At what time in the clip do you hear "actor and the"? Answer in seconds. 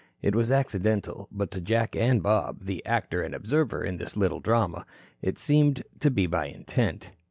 2.87-3.37